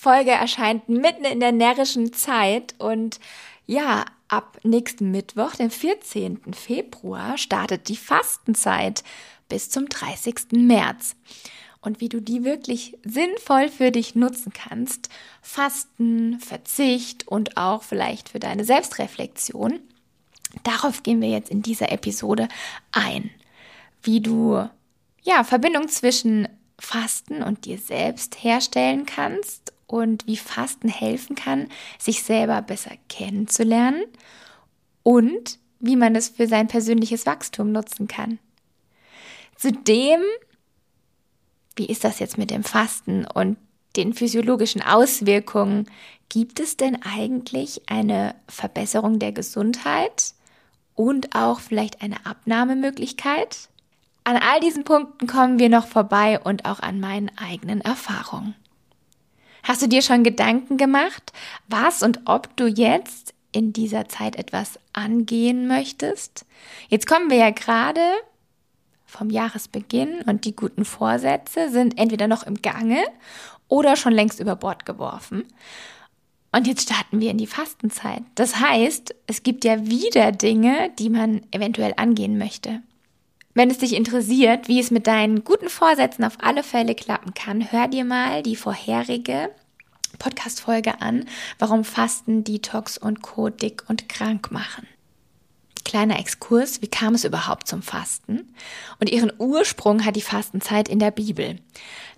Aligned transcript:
Folge 0.00 0.30
erscheint 0.30 0.88
mitten 0.88 1.24
in 1.24 1.40
der 1.40 1.52
närrischen 1.52 2.12
Zeit 2.12 2.74
und 2.78 3.20
ja, 3.66 4.04
ab 4.28 4.58
nächsten 4.62 5.10
Mittwoch, 5.10 5.54
dem 5.54 5.70
14. 5.70 6.54
Februar, 6.54 7.38
startet 7.38 7.88
die 7.88 7.96
Fastenzeit 7.96 9.04
bis 9.48 9.70
zum 9.70 9.88
30. 9.88 10.52
März. 10.52 11.16
Und 11.82 12.00
wie 12.00 12.08
du 12.08 12.20
die 12.20 12.44
wirklich 12.44 12.98
sinnvoll 13.04 13.68
für 13.68 13.90
dich 13.90 14.14
nutzen 14.14 14.52
kannst, 14.52 15.08
Fasten, 15.40 16.38
Verzicht 16.40 17.26
und 17.26 17.56
auch 17.56 17.82
vielleicht 17.82 18.28
für 18.28 18.38
deine 18.38 18.64
Selbstreflexion, 18.64 19.80
darauf 20.62 21.02
gehen 21.02 21.22
wir 21.22 21.30
jetzt 21.30 21.50
in 21.50 21.62
dieser 21.62 21.90
Episode 21.90 22.48
ein 22.92 23.30
wie 24.02 24.20
du 24.20 24.68
ja 25.22 25.44
Verbindung 25.44 25.88
zwischen 25.88 26.48
Fasten 26.78 27.42
und 27.42 27.66
dir 27.66 27.78
selbst 27.78 28.42
herstellen 28.42 29.04
kannst 29.04 29.59
und 29.90 30.26
wie 30.26 30.36
Fasten 30.36 30.88
helfen 30.88 31.34
kann, 31.34 31.68
sich 31.98 32.22
selber 32.22 32.62
besser 32.62 32.92
kennenzulernen 33.08 34.04
und 35.02 35.58
wie 35.80 35.96
man 35.96 36.14
es 36.14 36.28
für 36.28 36.46
sein 36.46 36.68
persönliches 36.68 37.26
Wachstum 37.26 37.72
nutzen 37.72 38.06
kann. 38.06 38.38
Zudem, 39.56 40.20
wie 41.74 41.86
ist 41.86 42.04
das 42.04 42.18
jetzt 42.20 42.38
mit 42.38 42.50
dem 42.50 42.62
Fasten 42.62 43.26
und 43.26 43.56
den 43.96 44.14
physiologischen 44.14 44.82
Auswirkungen? 44.82 45.90
Gibt 46.28 46.60
es 46.60 46.76
denn 46.76 47.02
eigentlich 47.02 47.82
eine 47.88 48.36
Verbesserung 48.46 49.18
der 49.18 49.32
Gesundheit 49.32 50.34
und 50.94 51.34
auch 51.34 51.58
vielleicht 51.58 52.02
eine 52.02 52.24
Abnahmemöglichkeit? 52.24 53.68
An 54.22 54.36
all 54.36 54.60
diesen 54.60 54.84
Punkten 54.84 55.26
kommen 55.26 55.58
wir 55.58 55.68
noch 55.68 55.86
vorbei 55.86 56.38
und 56.38 56.66
auch 56.66 56.80
an 56.80 57.00
meinen 57.00 57.30
eigenen 57.36 57.80
Erfahrungen. 57.80 58.54
Hast 59.62 59.82
du 59.82 59.88
dir 59.88 60.02
schon 60.02 60.24
Gedanken 60.24 60.76
gemacht, 60.76 61.32
was 61.68 62.02
und 62.02 62.20
ob 62.24 62.56
du 62.56 62.66
jetzt 62.66 63.34
in 63.52 63.72
dieser 63.72 64.08
Zeit 64.08 64.36
etwas 64.36 64.78
angehen 64.92 65.66
möchtest? 65.66 66.46
Jetzt 66.88 67.06
kommen 67.06 67.30
wir 67.30 67.36
ja 67.36 67.50
gerade 67.50 68.00
vom 69.06 69.30
Jahresbeginn 69.30 70.22
und 70.22 70.44
die 70.44 70.54
guten 70.54 70.84
Vorsätze 70.84 71.70
sind 71.70 71.98
entweder 71.98 72.28
noch 72.28 72.44
im 72.44 72.62
Gange 72.62 73.02
oder 73.68 73.96
schon 73.96 74.12
längst 74.12 74.40
über 74.40 74.56
Bord 74.56 74.86
geworfen. 74.86 75.44
Und 76.52 76.66
jetzt 76.66 76.82
starten 76.82 77.20
wir 77.20 77.30
in 77.30 77.38
die 77.38 77.46
Fastenzeit. 77.46 78.22
Das 78.34 78.56
heißt, 78.56 79.14
es 79.26 79.42
gibt 79.42 79.64
ja 79.64 79.86
wieder 79.86 80.32
Dinge, 80.32 80.90
die 80.98 81.08
man 81.08 81.42
eventuell 81.52 81.94
angehen 81.96 82.38
möchte. 82.38 82.82
Wenn 83.52 83.70
es 83.70 83.78
dich 83.78 83.94
interessiert, 83.94 84.68
wie 84.68 84.78
es 84.78 84.90
mit 84.90 85.06
deinen 85.06 85.42
guten 85.42 85.68
Vorsätzen 85.68 86.24
auf 86.24 86.38
alle 86.40 86.62
Fälle 86.62 86.94
klappen 86.94 87.34
kann, 87.34 87.72
hör 87.72 87.88
dir 87.88 88.04
mal 88.04 88.42
die 88.42 88.56
vorherige 88.56 89.50
Podcast-Folge 90.18 91.00
an, 91.00 91.26
warum 91.58 91.84
Fasten, 91.84 92.44
Detox 92.44 92.96
und 92.96 93.22
Co. 93.22 93.48
dick 93.48 93.84
und 93.88 94.08
krank 94.08 94.52
machen. 94.52 94.86
Kleiner 95.84 96.20
Exkurs, 96.20 96.82
wie 96.82 96.88
kam 96.88 97.14
es 97.14 97.24
überhaupt 97.24 97.66
zum 97.66 97.82
Fasten? 97.82 98.54
Und 99.00 99.10
ihren 99.10 99.32
Ursprung 99.38 100.04
hat 100.04 100.14
die 100.14 100.22
Fastenzeit 100.22 100.88
in 100.88 101.00
der 101.00 101.10
Bibel. 101.10 101.58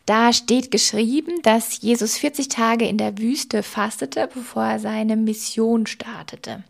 Da 0.05 0.33
steht 0.35 0.71
geschrieben, 0.71 1.41
dass 1.43 1.81
Jesus 1.81 2.19
40 2.19 2.49
Tage 2.49 2.87
in 2.87 2.99
der 2.99 3.17
Wüste 3.17 3.63
fastete, 3.63 4.29
bevor 4.35 4.65
er 4.65 4.79
seine 4.81 5.17
Mission 5.17 5.87
startete. 5.87 6.65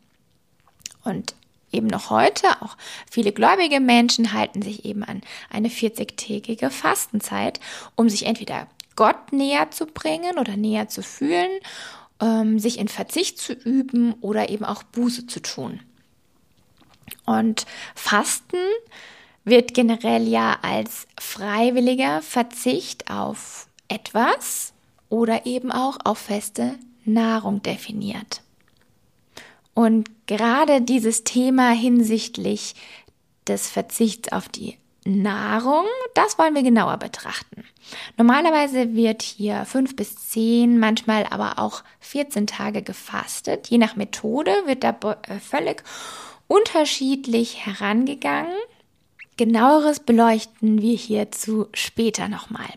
Und 1.02 1.34
eben 1.72 1.86
noch 1.86 2.10
heute, 2.10 2.46
auch 2.60 2.76
viele 3.10 3.32
gläubige 3.32 3.80
Menschen 3.80 4.32
halten 4.32 4.62
sich 4.62 4.84
eben 4.84 5.02
an 5.02 5.22
eine 5.50 5.68
40-tägige 5.68 6.70
Fastenzeit, 6.70 7.60
um 7.96 8.08
sich 8.08 8.26
entweder 8.26 8.68
Gott 8.96 9.32
näher 9.32 9.70
zu 9.70 9.86
bringen 9.86 10.38
oder 10.38 10.56
näher 10.56 10.88
zu 10.88 11.02
fühlen, 11.02 11.50
ähm, 12.20 12.58
sich 12.58 12.78
in 12.78 12.88
Verzicht 12.88 13.38
zu 13.38 13.52
üben 13.52 14.14
oder 14.20 14.48
eben 14.50 14.64
auch 14.64 14.82
Buße 14.82 15.26
zu 15.26 15.40
tun. 15.40 15.80
Und 17.24 17.66
Fasten 17.94 18.58
wird 19.44 19.74
generell 19.74 20.28
ja 20.28 20.58
als 20.62 21.06
freiwilliger 21.20 22.22
Verzicht 22.22 23.10
auf 23.10 23.66
etwas 23.88 24.72
oder 25.08 25.46
eben 25.46 25.72
auch 25.72 25.98
auf 26.04 26.18
feste 26.18 26.78
Nahrung 27.04 27.62
definiert. 27.62 28.42
Und 29.74 30.10
gerade 30.26 30.82
dieses 30.82 31.24
Thema 31.24 31.70
hinsichtlich 31.70 32.74
des 33.46 33.68
Verzichts 33.68 34.32
auf 34.32 34.48
die 34.48 34.78
Nahrung, 35.04 35.84
das 36.14 36.38
wollen 36.38 36.54
wir 36.54 36.62
genauer 36.62 36.96
betrachten. 36.98 37.64
Normalerweise 38.16 38.94
wird 38.94 39.22
hier 39.22 39.64
fünf 39.64 39.96
bis 39.96 40.28
zehn, 40.28 40.78
manchmal 40.78 41.26
aber 41.30 41.58
auch 41.58 41.82
14 42.00 42.46
Tage 42.46 42.82
gefastet. 42.82 43.68
Je 43.68 43.78
nach 43.78 43.96
Methode 43.96 44.52
wird 44.66 44.84
da 44.84 44.96
äh, 45.26 45.40
völlig 45.40 45.82
unterschiedlich 46.46 47.66
herangegangen. 47.66 48.54
Genaueres 49.36 50.00
beleuchten 50.00 50.80
wir 50.82 50.96
hierzu 50.96 51.66
später 51.72 52.28
nochmal. 52.28 52.68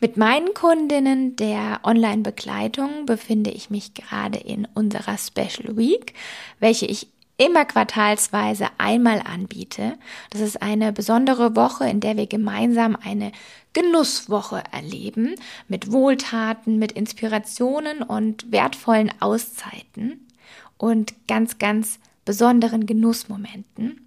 Mit 0.00 0.16
meinen 0.16 0.54
Kundinnen 0.54 1.36
der 1.36 1.80
Online-Begleitung 1.82 3.06
befinde 3.06 3.50
ich 3.50 3.70
mich 3.70 3.94
gerade 3.94 4.38
in 4.38 4.66
unserer 4.74 5.18
Special 5.18 5.76
Week, 5.76 6.14
welche 6.58 6.86
ich 6.86 7.08
immer 7.36 7.64
quartalsweise 7.64 8.68
einmal 8.76 9.20
anbiete. 9.20 9.98
Das 10.28 10.42
ist 10.42 10.60
eine 10.60 10.92
besondere 10.92 11.56
Woche, 11.56 11.88
in 11.88 12.00
der 12.00 12.16
wir 12.16 12.26
gemeinsam 12.26 12.96
eine 12.96 13.32
Genusswoche 13.72 14.62
erleben 14.72 15.34
mit 15.66 15.90
Wohltaten, 15.90 16.78
mit 16.78 16.92
Inspirationen 16.92 18.02
und 18.02 18.52
wertvollen 18.52 19.10
Auszeiten 19.20 20.28
und 20.76 21.14
ganz, 21.28 21.58
ganz 21.58 21.98
besonderen 22.24 22.84
Genussmomenten 22.84 24.06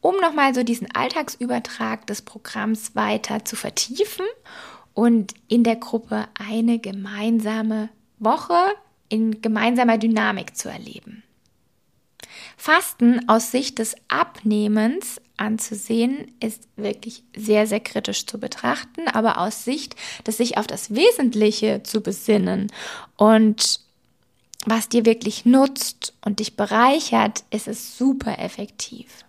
um 0.00 0.16
nochmal 0.16 0.54
so 0.54 0.62
diesen 0.62 0.90
Alltagsübertrag 0.94 2.06
des 2.06 2.22
Programms 2.22 2.94
weiter 2.96 3.44
zu 3.44 3.56
vertiefen 3.56 4.26
und 4.94 5.34
in 5.48 5.64
der 5.64 5.76
Gruppe 5.76 6.28
eine 6.34 6.78
gemeinsame 6.78 7.88
Woche 8.18 8.58
in 9.08 9.42
gemeinsamer 9.42 9.98
Dynamik 9.98 10.56
zu 10.56 10.68
erleben. 10.68 11.22
Fasten 12.56 13.28
aus 13.28 13.50
Sicht 13.50 13.78
des 13.78 13.96
Abnehmens 14.08 15.20
anzusehen, 15.36 16.30
ist 16.40 16.68
wirklich 16.76 17.24
sehr, 17.34 17.66
sehr 17.66 17.80
kritisch 17.80 18.26
zu 18.26 18.38
betrachten, 18.38 19.08
aber 19.08 19.38
aus 19.38 19.64
Sicht 19.64 19.96
des 20.26 20.36
sich 20.36 20.58
auf 20.58 20.66
das 20.66 20.94
Wesentliche 20.94 21.82
zu 21.82 22.02
besinnen 22.02 22.70
und 23.16 23.80
was 24.66 24.90
dir 24.90 25.06
wirklich 25.06 25.46
nutzt 25.46 26.12
und 26.22 26.38
dich 26.38 26.54
bereichert, 26.54 27.44
ist 27.50 27.66
es 27.66 27.96
super 27.96 28.38
effektiv. 28.38 29.24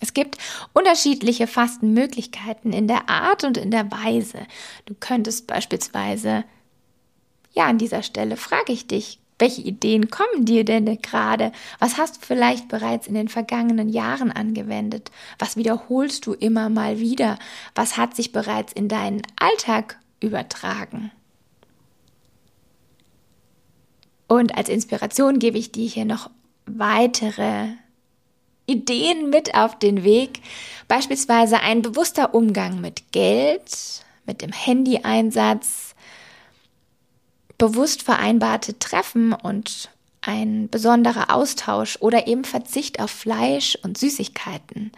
Es 0.00 0.12
gibt 0.12 0.38
unterschiedliche 0.72 1.46
Fastenmöglichkeiten 1.46 2.72
in 2.72 2.88
der 2.88 3.08
Art 3.08 3.44
und 3.44 3.56
in 3.56 3.70
der 3.70 3.90
Weise. 3.90 4.46
Du 4.86 4.94
könntest 4.94 5.46
beispielsweise, 5.46 6.44
ja, 7.52 7.66
an 7.66 7.78
dieser 7.78 8.02
Stelle 8.02 8.36
frage 8.36 8.72
ich 8.72 8.86
dich, 8.86 9.18
welche 9.38 9.62
Ideen 9.62 10.10
kommen 10.10 10.44
dir 10.44 10.64
denn 10.64 11.00
gerade? 11.02 11.52
Was 11.80 11.98
hast 11.98 12.16
du 12.16 12.20
vielleicht 12.26 12.68
bereits 12.68 13.06
in 13.06 13.14
den 13.14 13.28
vergangenen 13.28 13.88
Jahren 13.88 14.30
angewendet? 14.30 15.10
Was 15.38 15.56
wiederholst 15.56 16.26
du 16.26 16.34
immer 16.34 16.68
mal 16.68 17.00
wieder? 17.00 17.38
Was 17.74 17.96
hat 17.96 18.14
sich 18.14 18.30
bereits 18.30 18.72
in 18.72 18.88
deinen 18.88 19.22
Alltag 19.36 19.98
übertragen? 20.20 21.10
Und 24.28 24.56
als 24.56 24.68
Inspiration 24.68 25.38
gebe 25.38 25.58
ich 25.58 25.72
dir 25.72 25.88
hier 25.88 26.04
noch 26.04 26.30
weitere 26.66 27.68
Ideen 28.66 29.30
mit 29.30 29.54
auf 29.54 29.78
den 29.78 30.04
Weg, 30.04 30.40
beispielsweise 30.88 31.60
ein 31.60 31.82
bewusster 31.82 32.34
Umgang 32.34 32.80
mit 32.80 33.12
Geld, 33.12 34.04
mit 34.26 34.42
dem 34.42 34.52
Handyeinsatz, 34.52 35.94
bewusst 37.58 38.02
vereinbarte 38.02 38.78
Treffen 38.78 39.32
und 39.32 39.90
ein 40.22 40.68
besonderer 40.70 41.34
Austausch 41.34 41.98
oder 42.00 42.26
eben 42.26 42.44
Verzicht 42.44 43.00
auf 43.00 43.10
Fleisch 43.10 43.76
und 43.82 43.98
Süßigkeiten. 43.98 44.92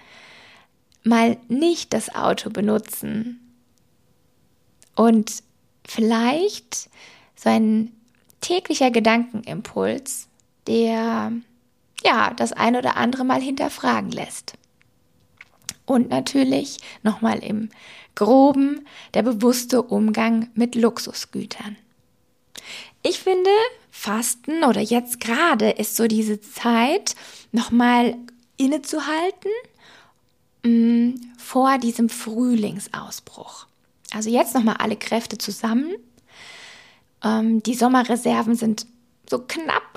Mal 1.03 1.37
nicht 1.49 1.93
das 1.93 2.15
Auto 2.15 2.51
benutzen 2.51 3.41
und 4.95 5.43
vielleicht 5.87 6.89
so 7.35 7.49
ein 7.49 7.93
täglicher 8.41 8.91
Gedankenimpuls, 8.91 10.29
der 10.67 11.33
ja 12.05 12.33
das 12.35 12.53
ein 12.53 12.77
oder 12.77 12.97
andere 12.97 13.25
mal 13.25 13.41
hinterfragen 13.41 14.11
lässt. 14.11 14.55
Und 15.85 16.11
natürlich 16.11 16.79
nochmal 17.03 17.39
im 17.39 17.71
groben 18.15 18.87
der 19.15 19.23
bewusste 19.23 19.83
Umgang 19.83 20.51
mit 20.55 20.75
Luxusgütern. 20.75 21.77
Ich 23.03 23.21
finde, 23.21 23.51
Fasten 23.91 24.65
oder 24.65 24.81
jetzt 24.81 25.21
gerade 25.21 25.71
ist 25.71 25.97
so 25.97 26.09
diese 26.09 26.41
Zeit, 26.41 27.15
nochmal 27.53 28.17
innezuhalten 28.57 29.51
mh, 30.65 30.71
mm, 30.71 31.15
vor 31.39 31.79
diesem 31.79 32.09
Frühlingsausbruch. 32.09 33.67
Also 34.13 34.31
jetzt 34.31 34.55
nochmal 34.55 34.77
alle 34.79 34.97
Kräfte 34.97 35.39
zusammen. 35.39 35.95
Ähm, 37.23 37.63
die 37.63 37.75
Sommerreserven 37.75 38.55
sind 38.55 38.87
so 39.29 39.39
knapp 39.39 39.96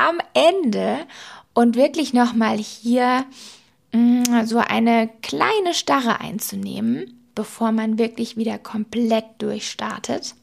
am 0.00 0.18
Ende 0.34 1.06
und 1.52 1.76
wirklich 1.76 2.12
nochmal 2.12 2.56
hier 2.56 3.24
mh, 3.92 4.22
mm, 4.42 4.46
so 4.46 4.58
eine 4.58 5.10
kleine 5.22 5.74
Starre 5.74 6.20
einzunehmen, 6.20 7.28
bevor 7.34 7.72
man 7.72 7.98
wirklich 7.98 8.36
wieder 8.36 8.58
komplett 8.58 9.24
durchstartet. 9.38 10.34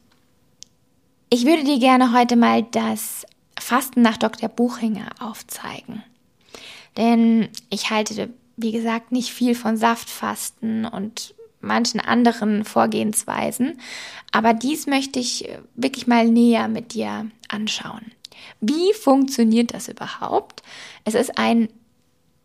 Ich 1.30 1.44
würde 1.44 1.64
dir 1.64 1.78
gerne 1.78 2.12
heute 2.12 2.36
mal 2.36 2.62
das 2.62 3.26
Fasten 3.58 4.02
nach 4.02 4.16
Dr. 4.16 4.48
Buchinger 4.48 5.10
aufzeigen. 5.18 6.02
Denn 6.96 7.48
ich 7.70 7.90
halte, 7.90 8.30
wie 8.56 8.72
gesagt, 8.72 9.12
nicht 9.12 9.32
viel 9.32 9.54
von 9.54 9.76
Saftfasten 9.76 10.86
und 10.86 11.34
manchen 11.60 12.00
anderen 12.00 12.64
Vorgehensweisen. 12.64 13.78
Aber 14.32 14.54
dies 14.54 14.86
möchte 14.86 15.18
ich 15.18 15.48
wirklich 15.74 16.06
mal 16.06 16.28
näher 16.28 16.68
mit 16.68 16.94
dir 16.94 17.30
anschauen. 17.48 18.12
Wie 18.60 18.92
funktioniert 18.92 19.74
das 19.74 19.88
überhaupt? 19.88 20.62
Es 21.04 21.14
ist 21.14 21.38
ein, 21.38 21.68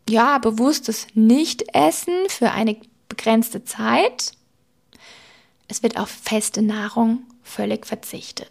ja, 0.08 0.38
bewusstes 0.38 1.06
Nichtessen 1.14 2.14
für 2.28 2.50
eine 2.52 2.76
begrenzte 3.08 3.64
Zeit. 3.64 4.32
Es 5.68 5.82
wird 5.82 5.96
auf 5.96 6.08
feste 6.10 6.62
Nahrung 6.62 7.24
völlig 7.42 7.86
verzichtet. 7.86 8.50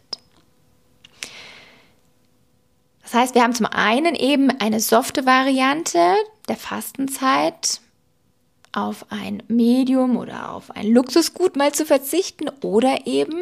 Das 3.03 3.13
heißt, 3.13 3.35
wir 3.35 3.43
haben 3.43 3.53
zum 3.53 3.67
einen 3.67 4.15
eben 4.15 4.49
eine 4.59 4.79
softe 4.79 5.25
Variante 5.25 6.15
der 6.47 6.57
Fastenzeit, 6.57 7.81
auf 8.73 9.05
ein 9.11 9.43
Medium 9.47 10.17
oder 10.17 10.51
auf 10.51 10.71
ein 10.71 10.87
Luxusgut 10.87 11.55
mal 11.55 11.71
zu 11.73 11.85
verzichten 11.85 12.49
oder 12.61 13.05
eben 13.05 13.39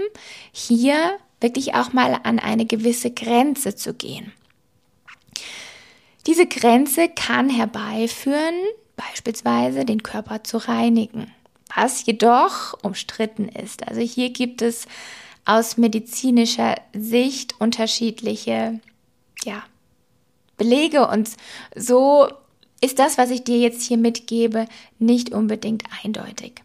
hier 0.52 1.18
wirklich 1.42 1.76
auch 1.76 1.94
mal 1.94 2.20
an 2.24 2.40
eine 2.40 2.66
gewisse 2.66 3.12
Grenze 3.12 3.76
zu 3.76 3.94
gehen. 3.94 4.32
Diese 6.28 6.46
Grenze 6.46 7.10
kann 7.10 7.50
herbeiführen, 7.50 8.56
beispielsweise 8.96 9.86
den 9.86 10.04
Körper 10.04 10.44
zu 10.44 10.58
reinigen, 10.58 11.34
was 11.76 12.06
jedoch 12.06 12.78
umstritten 12.84 13.50
ist. 13.50 13.88
Also 13.88 14.02
hier 14.02 14.30
gibt 14.30 14.62
es 14.62 14.86
aus 15.46 15.78
medizinischer 15.78 16.76
Sicht 16.94 17.60
unterschiedliche 17.60 18.80
ja, 19.44 19.64
Belege 20.58 21.08
und 21.08 21.30
so 21.76 22.28
ist 22.82 23.00
das, 23.00 23.18
was 23.18 23.32
ich 23.32 23.44
dir 23.44 23.58
jetzt 23.58 23.84
hier 23.84 23.98
mitgebe, 23.98 24.68
nicht 25.00 25.32
unbedingt 25.32 25.84
eindeutig. 26.04 26.62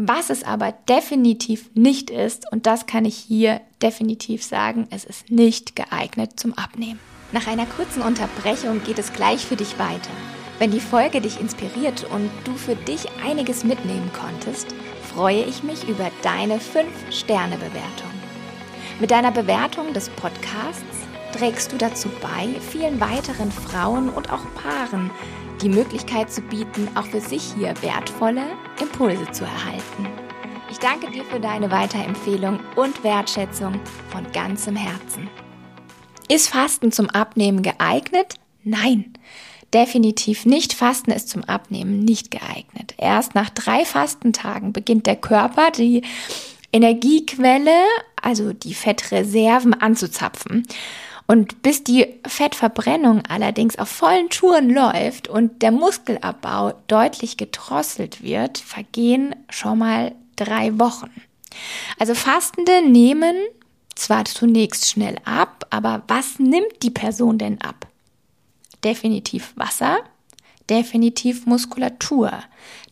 Was 0.00 0.30
es 0.30 0.44
aber 0.44 0.70
definitiv 0.88 1.70
nicht 1.74 2.08
ist, 2.08 2.52
und 2.52 2.66
das 2.66 2.86
kann 2.86 3.04
ich 3.04 3.16
hier 3.16 3.60
definitiv 3.82 4.44
sagen, 4.44 4.86
es 4.90 5.04
ist 5.04 5.28
nicht 5.28 5.74
geeignet 5.74 6.38
zum 6.38 6.54
Abnehmen. 6.54 7.00
Nach 7.32 7.48
einer 7.48 7.66
kurzen 7.66 8.02
Unterbrechung 8.02 8.80
geht 8.84 9.00
es 9.00 9.12
gleich 9.12 9.44
für 9.44 9.56
dich 9.56 9.76
weiter. 9.76 10.12
Wenn 10.60 10.70
die 10.70 10.78
Folge 10.78 11.20
dich 11.20 11.40
inspiriert 11.40 12.06
und 12.14 12.30
du 12.44 12.54
für 12.54 12.76
dich 12.76 13.06
einiges 13.26 13.64
mitnehmen 13.64 14.08
konntest, 14.12 14.68
freue 15.12 15.42
ich 15.42 15.64
mich 15.64 15.88
über 15.88 16.12
deine 16.22 16.58
5-Sterne-Bewertung. 16.58 18.12
Mit 19.00 19.10
deiner 19.10 19.32
Bewertung 19.32 19.94
des 19.94 20.10
Podcasts 20.10 21.08
trägst 21.36 21.72
du 21.72 21.76
dazu 21.76 22.08
bei, 22.22 22.48
vielen 22.60 23.00
weiteren 23.00 23.50
Frauen 23.50 24.10
und 24.10 24.32
auch 24.32 24.44
Paaren 24.62 25.10
die 25.62 25.68
Möglichkeit 25.68 26.32
zu 26.32 26.40
bieten, 26.40 26.88
auch 26.94 27.06
für 27.06 27.20
sich 27.20 27.54
hier 27.56 27.74
wertvolle 27.82 28.44
Impulse 28.80 29.30
zu 29.32 29.44
erhalten. 29.44 30.06
Ich 30.70 30.78
danke 30.78 31.10
dir 31.10 31.24
für 31.24 31.40
deine 31.40 31.70
Weiterempfehlung 31.70 32.60
und 32.76 33.02
Wertschätzung 33.02 33.80
von 34.10 34.30
ganzem 34.32 34.76
Herzen. 34.76 35.28
Ist 36.28 36.50
Fasten 36.50 36.92
zum 36.92 37.08
Abnehmen 37.10 37.62
geeignet? 37.62 38.34
Nein, 38.62 39.14
definitiv 39.72 40.44
nicht. 40.44 40.74
Fasten 40.74 41.10
ist 41.10 41.30
zum 41.30 41.42
Abnehmen 41.44 42.00
nicht 42.00 42.30
geeignet. 42.30 42.94
Erst 42.98 43.34
nach 43.34 43.50
drei 43.50 43.84
Fastentagen 43.84 44.72
beginnt 44.72 45.06
der 45.06 45.16
Körper 45.16 45.70
die 45.70 46.02
Energiequelle, 46.70 47.80
also 48.20 48.52
die 48.52 48.74
Fettreserven 48.74 49.72
anzuzapfen. 49.72 50.64
Und 51.30 51.60
bis 51.60 51.84
die 51.84 52.06
Fettverbrennung 52.26 53.22
allerdings 53.26 53.78
auf 53.78 53.90
vollen 53.90 54.30
Touren 54.30 54.70
läuft 54.70 55.28
und 55.28 55.60
der 55.60 55.72
Muskelabbau 55.72 56.72
deutlich 56.86 57.36
gedrosselt 57.36 58.22
wird, 58.22 58.56
vergehen 58.56 59.36
schon 59.50 59.78
mal 59.78 60.14
drei 60.36 60.78
Wochen. 60.78 61.10
Also 61.98 62.14
Fastende 62.14 62.80
nehmen 62.82 63.36
zwar 63.94 64.24
zunächst 64.24 64.88
schnell 64.88 65.16
ab, 65.26 65.66
aber 65.68 66.02
was 66.08 66.38
nimmt 66.38 66.82
die 66.82 66.90
Person 66.90 67.36
denn 67.36 67.60
ab? 67.60 67.86
Definitiv 68.82 69.52
Wasser, 69.54 69.98
definitiv 70.70 71.44
Muskulatur, 71.44 72.32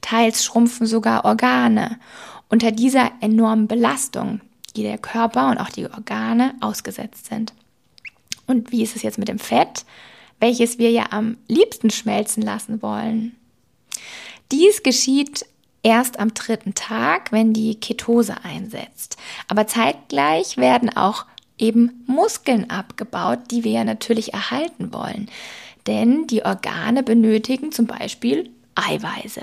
teils 0.03 0.45
schrumpfen 0.45 0.87
sogar 0.87 1.25
Organe 1.25 1.99
unter 2.51 2.71
dieser 2.71 3.13
enormen 3.23 3.67
Belastung, 3.67 4.43
die 4.77 4.83
der 4.83 4.99
Körper 4.99 5.49
und 5.49 5.57
auch 5.57 5.71
die 5.71 5.87
Organe 5.87 6.55
ausgesetzt 6.61 7.27
sind. 7.27 7.55
Und 8.47 8.73
wie 8.73 8.83
ist 8.83 8.97
es 8.97 9.03
jetzt 9.03 9.19
mit 9.19 9.29
dem 9.29 9.39
Fett, 9.39 9.85
welches 10.41 10.79
wir 10.79 10.91
ja 10.91 11.07
am 11.11 11.37
liebsten 11.49 11.91
schmelzen 11.91 12.43
lassen 12.43 12.83
wollen? 12.83 13.37
Dies 14.53 14.83
geschieht 14.83 15.47
erst 15.83 16.19
am 16.19 16.35
dritten 16.35 16.75
Tag, 16.75 17.33
wenn 17.33 17.53
die 17.53 17.77
Ketose 17.77 18.45
einsetzt. 18.45 19.17
Aber 19.49 19.67
zeitgleich 19.67 20.57
werden 20.57 20.95
auch 20.95 21.27
eben 21.59 22.05
Muskeln 22.07 22.71
abgebaut, 22.71 23.39
die 23.51 23.65
wir 23.65 23.73
ja 23.73 23.85
natürlich 23.85 24.35
erhalten 24.35 24.93
wollen. 24.93 25.31
Denn 25.87 26.27
die 26.27 26.45
Organe 26.45 27.03
benötigen 27.03 27.73
zum 27.73 27.87
Beispiel 27.87 28.51
Eiweiße. 28.75 29.43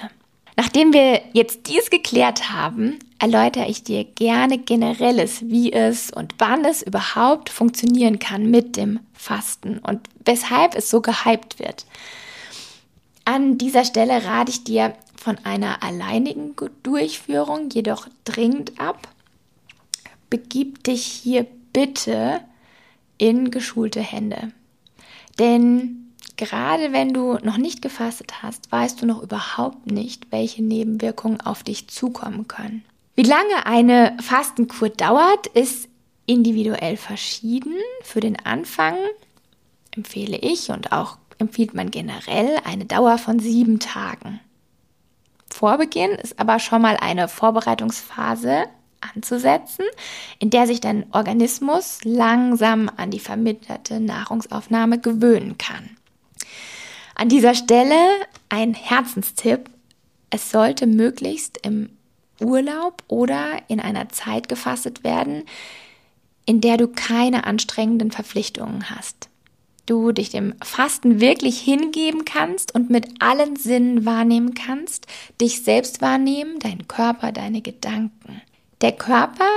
Nachdem 0.56 0.94
wir 0.94 1.22
jetzt 1.34 1.68
dies 1.68 1.90
geklärt 1.90 2.52
haben, 2.52 3.00
erläutere 3.20 3.68
ich 3.68 3.84
dir 3.84 4.04
gerne 4.04 4.60
generelles, 4.60 5.50
wie 5.50 5.74
es 5.74 6.12
und 6.12 6.36
wann 6.38 6.64
es 6.66 6.84
überhaupt 6.84 7.50
funktionieren 7.50 8.20
kann 8.20 8.52
mit 8.52 8.78
dem 8.78 9.00
Fasten 9.14 9.80
und 9.80 10.02
weshalb 10.26 10.76
es 10.76 10.90
so 10.90 11.02
gehypt 11.02 11.60
wird. 11.60 11.86
An 13.26 13.58
dieser 13.58 13.86
Stelle 13.86 14.26
rate 14.26 14.52
ich 14.52 14.64
dir 14.64 14.94
von 15.16 15.38
einer 15.44 15.82
alleinigen 15.82 16.56
Durchführung 16.84 17.70
jedoch 17.70 18.08
dringend 18.26 18.80
ab. 18.80 19.08
Begib 20.30 20.84
dich 20.84 21.06
hier 21.06 21.48
bitte 21.72 22.42
in 23.18 23.50
geschulte 23.50 24.02
Hände. 24.02 24.52
Denn 25.40 26.03
Gerade 26.44 26.92
wenn 26.92 27.14
du 27.14 27.38
noch 27.42 27.56
nicht 27.56 27.82
gefastet 27.82 28.44
hast, 28.44 28.70
weißt 28.70 29.02
du 29.02 29.06
noch 29.06 29.24
überhaupt 29.24 29.90
nicht, 29.90 30.30
welche 30.34 30.62
Nebenwirkungen 30.62 31.40
auf 31.40 31.64
dich 31.64 31.88
zukommen 31.88 32.50
können. 32.50 32.84
Wie 33.16 33.24
lange 33.24 33.66
eine 33.66 34.18
Fastenkur 34.20 34.90
dauert, 34.90 35.48
ist 35.48 35.88
individuell 36.26 36.98
verschieden. 36.98 37.76
Für 38.02 38.20
den 38.20 38.46
Anfang 38.46 38.96
empfehle 39.92 40.38
ich 40.38 40.70
und 40.70 40.92
auch 40.92 41.18
empfiehlt 41.38 41.74
man 41.74 41.92
generell 41.92 42.58
eine 42.66 42.84
Dauer 42.84 43.18
von 43.20 43.40
sieben 43.40 43.80
Tagen. 43.80 44.42
Vor 45.50 45.78
Beginn 45.78 46.12
ist 46.12 46.38
aber 46.42 46.60
schon 46.60 46.82
mal 46.82 46.98
eine 46.98 47.30
Vorbereitungsphase 47.30 48.66
anzusetzen, 49.00 49.86
in 50.40 50.50
der 50.50 50.68
sich 50.68 50.82
dein 50.82 51.06
Organismus 51.14 52.00
langsam 52.04 52.92
an 52.98 53.12
die 53.12 53.20
verminderte 53.20 54.02
Nahrungsaufnahme 54.02 55.00
gewöhnen 55.00 55.58
kann. 55.58 55.92
An 57.16 57.30
dieser 57.30 57.56
Stelle 57.56 57.96
ein 58.50 58.74
Herzenstipp. 58.74 59.70
Es 60.30 60.50
sollte 60.52 60.88
möglichst 60.88 61.60
im 61.66 61.90
Urlaub 62.40 63.04
oder 63.08 63.58
in 63.68 63.80
einer 63.80 64.10
Zeit 64.10 64.50
gefastet 64.50 65.04
werden, 65.04 65.44
in 66.46 66.60
der 66.60 66.78
du 66.78 66.88
keine 66.88 67.46
anstrengenden 67.46 68.12
Verpflichtungen 68.12 68.90
hast. 68.90 69.30
Du 69.86 70.12
dich 70.12 70.30
dem 70.30 70.56
Fasten 70.64 71.20
wirklich 71.20 71.60
hingeben 71.60 72.26
kannst 72.26 72.74
und 72.74 72.90
mit 72.90 73.22
allen 73.22 73.58
Sinnen 73.58 74.06
wahrnehmen 74.06 74.54
kannst, 74.54 75.08
dich 75.42 75.64
selbst 75.64 76.02
wahrnehmen, 76.02 76.60
deinen 76.60 76.88
Körper, 76.88 77.32
deine 77.32 77.62
Gedanken. 77.62 78.42
Der 78.82 78.94
Körper 78.94 79.50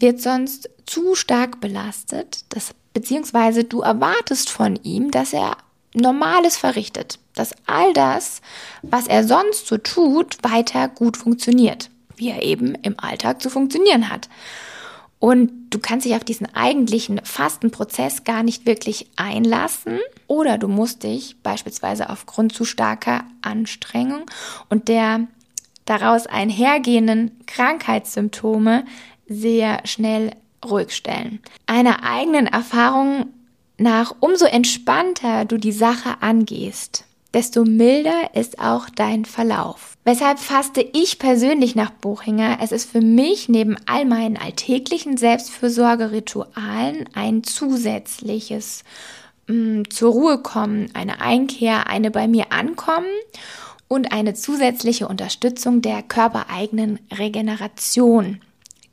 wird 0.00 0.20
sonst 0.20 0.68
zu 0.84 1.14
stark 1.14 1.60
belastet, 1.60 2.44
das, 2.48 2.74
beziehungsweise 2.92 3.64
du 3.64 3.80
erwartest 3.80 4.50
von 4.50 4.76
ihm, 4.82 5.10
dass 5.10 5.32
er 5.32 5.56
Normales 5.94 6.56
verrichtet, 6.56 7.18
dass 7.34 7.54
all 7.66 7.92
das, 7.92 8.40
was 8.82 9.06
er 9.06 9.24
sonst 9.24 9.66
so 9.66 9.78
tut, 9.78 10.36
weiter 10.42 10.88
gut 10.88 11.16
funktioniert, 11.16 11.90
wie 12.16 12.30
er 12.30 12.42
eben 12.42 12.74
im 12.76 12.98
Alltag 12.98 13.40
zu 13.40 13.50
funktionieren 13.50 14.10
hat. 14.10 14.28
Und 15.20 15.50
du 15.70 15.80
kannst 15.80 16.06
dich 16.06 16.14
auf 16.14 16.22
diesen 16.22 16.54
eigentlichen 16.54 17.20
Fastenprozess 17.24 18.22
gar 18.22 18.42
nicht 18.42 18.66
wirklich 18.66 19.08
einlassen 19.16 19.98
oder 20.28 20.58
du 20.58 20.68
musst 20.68 21.02
dich 21.02 21.36
beispielsweise 21.42 22.08
aufgrund 22.08 22.54
zu 22.54 22.64
starker 22.64 23.24
Anstrengung 23.42 24.26
und 24.68 24.88
der 24.88 25.26
daraus 25.86 26.26
einhergehenden 26.26 27.32
Krankheitssymptome 27.46 28.84
sehr 29.26 29.80
schnell 29.86 30.32
ruhig 30.64 30.94
stellen. 30.94 31.40
Einer 31.66 32.04
eigenen 32.04 32.46
Erfahrung 32.46 33.26
nach, 33.78 34.14
umso 34.20 34.44
entspannter 34.44 35.44
du 35.44 35.56
die 35.56 35.72
Sache 35.72 36.20
angehst, 36.20 37.04
desto 37.34 37.64
milder 37.64 38.34
ist 38.34 38.58
auch 38.58 38.88
dein 38.90 39.24
Verlauf. 39.24 39.96
Weshalb 40.04 40.38
faste 40.38 40.80
ich 40.80 41.18
persönlich 41.18 41.74
nach 41.74 41.90
Buchinger? 41.90 42.58
Es 42.62 42.72
ist 42.72 42.90
für 42.90 43.00
mich 43.00 43.48
neben 43.48 43.76
all 43.86 44.04
meinen 44.04 44.36
alltäglichen 44.36 45.16
Selbstfürsorgeritualen 45.16 47.08
ein 47.14 47.44
zusätzliches 47.44 48.84
mh, 49.46 49.54
mm, 49.54 49.90
zur 49.90 50.12
Ruhe 50.12 50.38
kommen, 50.38 50.90
eine 50.94 51.20
Einkehr, 51.20 51.88
eine 51.88 52.10
bei 52.10 52.26
mir 52.26 52.52
ankommen 52.52 53.06
und 53.86 54.12
eine 54.12 54.34
zusätzliche 54.34 55.08
Unterstützung 55.08 55.82
der 55.82 56.02
körpereigenen 56.02 56.98
Regeneration, 57.12 58.40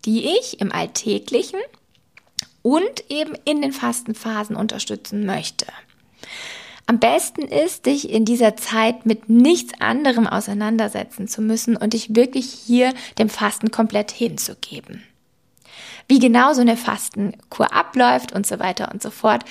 die 0.06 0.26
ich 0.38 0.60
im 0.60 0.72
Alltäglichen 0.72 1.60
und 2.66 3.12
eben 3.12 3.36
in 3.46 3.62
den 3.62 3.72
Fastenphasen 3.72 4.56
unterstützen 4.56 5.24
möchte. 5.24 5.68
Am 6.88 6.98
besten 6.98 7.44
ist, 7.44 7.86
dich 7.86 8.10
in 8.10 8.26
dieser 8.26 8.56
Zeit 8.56 9.06
mit 9.06 9.30
nichts 9.30 9.80
anderem 9.80 10.26
auseinandersetzen 10.26 11.28
zu 11.28 11.44
müssen 11.44 11.78
und 11.78 11.94
dich 11.94 12.16
wirklich 12.16 12.50
hier 12.50 12.92
dem 13.20 13.30
Fasten 13.30 13.70
komplett 13.70 14.10
hinzugeben. 14.10 15.04
Wie 16.08 16.18
genau 16.18 16.54
so 16.54 16.62
eine 16.62 16.76
Fastenkur 16.76 17.72
abläuft 17.72 18.34
und 18.34 18.48
so 18.48 18.58
weiter 18.58 18.92
und 18.92 19.04
so 19.04 19.12
fort, 19.12 19.46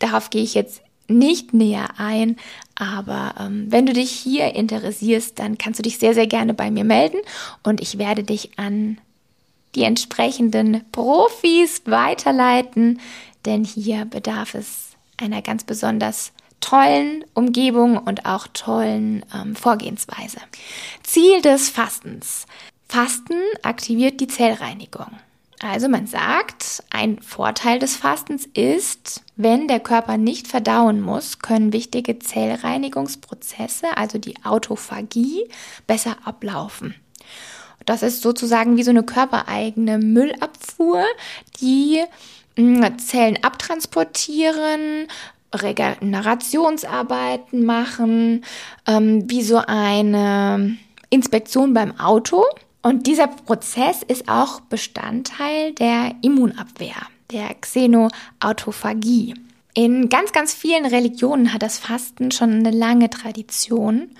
darauf 0.00 0.28
gehe 0.28 0.42
ich 0.42 0.54
jetzt 0.54 0.82
nicht 1.06 1.54
näher 1.54 1.90
ein, 1.96 2.34
aber 2.74 3.36
ähm, 3.38 3.66
wenn 3.70 3.86
du 3.86 3.92
dich 3.92 4.10
hier 4.10 4.56
interessierst, 4.56 5.38
dann 5.38 5.58
kannst 5.58 5.78
du 5.78 5.84
dich 5.84 5.98
sehr, 5.98 6.12
sehr 6.12 6.26
gerne 6.26 6.54
bei 6.54 6.72
mir 6.72 6.84
melden 6.84 7.18
und 7.62 7.80
ich 7.80 7.98
werde 7.98 8.24
dich 8.24 8.58
an 8.58 8.98
die 9.74 9.84
entsprechenden 9.84 10.84
Profis 10.92 11.82
weiterleiten, 11.84 13.00
denn 13.44 13.64
hier 13.64 14.04
bedarf 14.04 14.54
es 14.54 14.90
einer 15.16 15.42
ganz 15.42 15.64
besonders 15.64 16.32
tollen 16.60 17.24
Umgebung 17.34 17.98
und 17.98 18.26
auch 18.26 18.46
tollen 18.48 19.24
ähm, 19.34 19.54
Vorgehensweise. 19.54 20.38
Ziel 21.02 21.40
des 21.42 21.68
Fastens. 21.68 22.46
Fasten 22.88 23.40
aktiviert 23.62 24.20
die 24.20 24.28
Zellreinigung. 24.28 25.08
Also 25.60 25.88
man 25.88 26.06
sagt, 26.06 26.84
ein 26.90 27.20
Vorteil 27.20 27.80
des 27.80 27.96
Fastens 27.96 28.46
ist, 28.46 29.22
wenn 29.34 29.66
der 29.66 29.80
Körper 29.80 30.16
nicht 30.16 30.46
verdauen 30.46 31.00
muss, 31.00 31.40
können 31.40 31.72
wichtige 31.72 32.18
Zellreinigungsprozesse, 32.18 33.96
also 33.96 34.18
die 34.18 34.34
Autophagie, 34.44 35.48
besser 35.86 36.16
ablaufen. 36.24 36.94
Das 37.84 38.02
ist 38.02 38.22
sozusagen 38.22 38.76
wie 38.76 38.82
so 38.82 38.90
eine 38.90 39.02
körpereigene 39.02 39.98
Müllabfuhr, 39.98 41.04
die 41.60 42.02
hm, 42.56 42.98
Zellen 42.98 43.38
abtransportieren, 43.42 45.06
Regenerationsarbeiten 45.54 47.64
machen, 47.64 48.44
ähm, 48.86 49.30
wie 49.30 49.42
so 49.42 49.62
eine 49.66 50.76
Inspektion 51.10 51.72
beim 51.72 51.98
Auto. 51.98 52.44
Und 52.82 53.06
dieser 53.06 53.28
Prozess 53.28 54.02
ist 54.02 54.28
auch 54.28 54.60
Bestandteil 54.60 55.72
der 55.72 56.12
Immunabwehr, 56.22 56.96
der 57.30 57.54
Xenoautophagie. 57.54 59.34
In 59.74 60.08
ganz, 60.08 60.32
ganz 60.32 60.54
vielen 60.54 60.86
Religionen 60.86 61.52
hat 61.52 61.62
das 61.62 61.78
Fasten 61.78 62.30
schon 62.30 62.52
eine 62.52 62.70
lange 62.70 63.10
Tradition. 63.10 64.10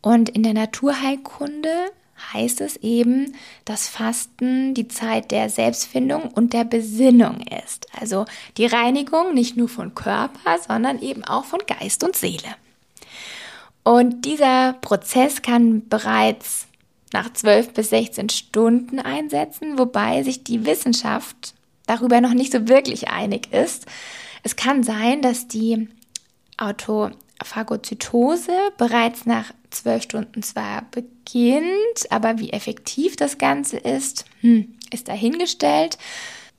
Und 0.00 0.30
in 0.30 0.42
der 0.42 0.54
Naturheilkunde 0.54 1.90
heißt 2.32 2.60
es 2.60 2.76
eben, 2.76 3.34
dass 3.64 3.88
Fasten 3.88 4.74
die 4.74 4.88
Zeit 4.88 5.30
der 5.30 5.48
Selbstfindung 5.50 6.24
und 6.24 6.52
der 6.52 6.64
Besinnung 6.64 7.40
ist. 7.64 7.86
Also 7.98 8.24
die 8.56 8.66
Reinigung 8.66 9.34
nicht 9.34 9.56
nur 9.56 9.68
von 9.68 9.94
Körper, 9.94 10.58
sondern 10.66 11.00
eben 11.00 11.24
auch 11.24 11.44
von 11.44 11.60
Geist 11.66 12.04
und 12.04 12.16
Seele. 12.16 12.56
Und 13.84 14.24
dieser 14.24 14.74
Prozess 14.74 15.42
kann 15.42 15.88
bereits 15.88 16.66
nach 17.12 17.32
12 17.32 17.74
bis 17.74 17.90
16 17.90 18.28
Stunden 18.30 18.98
einsetzen, 18.98 19.78
wobei 19.78 20.22
sich 20.22 20.44
die 20.44 20.64
Wissenschaft 20.64 21.54
darüber 21.86 22.20
noch 22.20 22.34
nicht 22.34 22.52
so 22.52 22.68
wirklich 22.68 23.08
einig 23.08 23.52
ist. 23.52 23.86
Es 24.42 24.56
kann 24.56 24.82
sein, 24.82 25.20
dass 25.22 25.48
die 25.48 25.88
Autophagozytose 26.56 28.52
bereits 28.78 29.26
nach 29.26 29.52
zwölf 29.74 30.02
Stunden 30.02 30.42
zwar 30.42 30.86
beginnt, 30.90 32.10
aber 32.10 32.38
wie 32.38 32.50
effektiv 32.50 33.16
das 33.16 33.38
Ganze 33.38 33.78
ist, 33.78 34.24
hm, 34.40 34.74
ist 34.92 35.08
dahingestellt. 35.08 35.98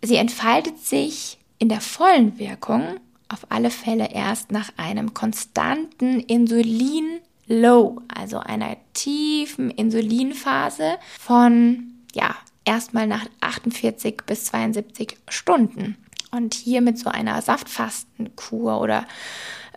Sie 0.02 0.16
entfaltet 0.16 0.80
sich 0.80 1.38
in 1.60 1.70
der 1.70 1.82
vollen 1.82 2.38
Wirkung 2.40 3.00
auf 3.30 3.48
alle 3.50 3.72
Fälle 3.72 4.12
erst 4.12 4.52
nach 4.52 4.72
einem 4.78 5.14
konstanten 5.14 6.20
Insulin-Low, 6.20 8.02
also 8.14 8.40
einer 8.40 8.78
tiefen 8.94 9.72
Insulinphase 9.72 10.98
von, 11.20 11.94
ja, 12.14 12.36
erstmal 12.66 13.08
nach 13.08 13.26
48 13.42 14.22
bis 14.26 14.46
72 14.46 15.18
Stunden. 15.30 15.98
Und 16.32 16.54
hier 16.54 16.82
mit 16.82 16.98
so 16.98 17.10
einer 17.10 17.42
Saftfastenkur 17.42 18.82
oder 18.82 19.08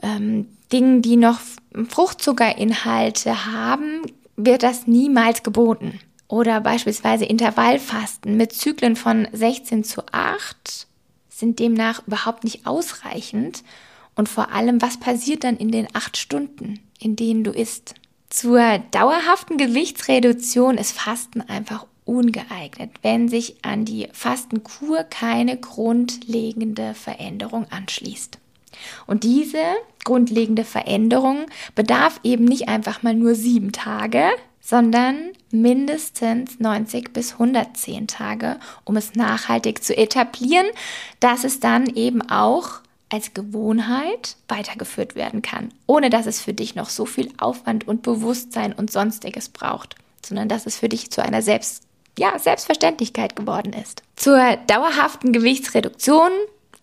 ähm, 0.02 0.48
Dingen, 0.72 1.02
die 1.02 1.16
noch 1.16 1.38
Fruchtzuckerinhalte 1.84 3.44
haben, 3.44 4.02
wird 4.36 4.62
das 4.62 4.86
niemals 4.86 5.42
geboten. 5.42 6.00
Oder 6.28 6.60
beispielsweise 6.60 7.24
Intervallfasten 7.24 8.36
mit 8.36 8.52
Zyklen 8.52 8.96
von 8.96 9.28
16 9.32 9.84
zu 9.84 10.02
8 10.10 10.86
sind 11.28 11.58
demnach 11.58 12.06
überhaupt 12.06 12.44
nicht 12.44 12.66
ausreichend. 12.66 13.62
Und 14.14 14.28
vor 14.28 14.50
allem, 14.50 14.80
was 14.80 14.98
passiert 14.98 15.44
dann 15.44 15.58
in 15.58 15.70
den 15.70 15.88
acht 15.92 16.16
Stunden, 16.16 16.80
in 16.98 17.16
denen 17.16 17.44
du 17.44 17.50
isst? 17.50 17.94
Zur 18.30 18.78
dauerhaften 18.90 19.58
Gewichtsreduktion 19.58 20.78
ist 20.78 20.92
Fasten 20.92 21.42
einfach 21.42 21.86
ungeeignet, 22.04 22.90
wenn 23.02 23.28
sich 23.28 23.64
an 23.64 23.84
die 23.84 24.08
Fastenkur 24.12 25.04
keine 25.04 25.58
grundlegende 25.58 26.94
Veränderung 26.94 27.66
anschließt. 27.70 28.38
Und 29.06 29.24
diese 29.24 29.62
grundlegende 30.04 30.64
Veränderung 30.64 31.46
bedarf 31.74 32.20
eben 32.22 32.44
nicht 32.44 32.68
einfach 32.68 33.02
mal 33.02 33.14
nur 33.14 33.34
sieben 33.34 33.72
Tage, 33.72 34.30
sondern 34.60 35.30
mindestens 35.50 36.58
90 36.58 37.12
bis 37.12 37.34
110 37.34 38.08
Tage, 38.08 38.58
um 38.84 38.96
es 38.96 39.14
nachhaltig 39.14 39.84
zu 39.84 39.96
etablieren, 39.96 40.66
dass 41.20 41.44
es 41.44 41.60
dann 41.60 41.86
eben 41.86 42.28
auch 42.28 42.80
als 43.08 43.34
Gewohnheit 43.34 44.36
weitergeführt 44.48 45.14
werden 45.14 45.42
kann, 45.42 45.72
ohne 45.86 46.10
dass 46.10 46.26
es 46.26 46.40
für 46.40 46.52
dich 46.52 46.74
noch 46.74 46.88
so 46.88 47.06
viel 47.06 47.32
Aufwand 47.38 47.86
und 47.86 48.02
Bewusstsein 48.02 48.72
und 48.72 48.90
sonstiges 48.90 49.48
braucht, 49.48 49.94
sondern 50.24 50.48
dass 50.48 50.66
es 50.66 50.78
für 50.78 50.88
dich 50.88 51.10
zu 51.10 51.22
einer 51.22 51.42
Selbst 51.42 51.84
ja, 52.18 52.38
Selbstverständlichkeit 52.38 53.36
geworden 53.36 53.72
ist. 53.72 54.02
Zur 54.16 54.56
dauerhaften 54.66 55.32
Gewichtsreduktion 55.32 56.30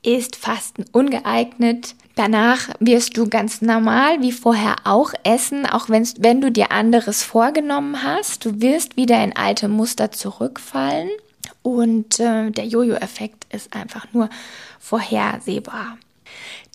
ist 0.03 0.35
Fasten 0.35 0.85
ungeeignet. 0.91 1.95
Danach 2.15 2.69
wirst 2.79 3.17
du 3.17 3.27
ganz 3.27 3.61
normal 3.61 4.21
wie 4.21 4.31
vorher 4.31 4.75
auch 4.83 5.13
essen, 5.23 5.65
auch 5.65 5.89
wenn 5.89 6.41
du 6.41 6.51
dir 6.51 6.71
anderes 6.71 7.23
vorgenommen 7.23 8.03
hast. 8.03 8.45
Du 8.45 8.61
wirst 8.61 8.97
wieder 8.97 9.23
in 9.23 9.35
alte 9.35 9.67
Muster 9.67 10.11
zurückfallen 10.11 11.09
und 11.63 12.19
äh, 12.19 12.51
der 12.51 12.65
Jojo-Effekt 12.65 13.51
ist 13.51 13.75
einfach 13.75 14.05
nur 14.13 14.29
vorhersehbar. 14.79 15.97